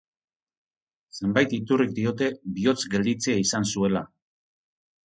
[1.19, 4.07] Zenbait iturrik diote bihotz-gelditzea izan zuela.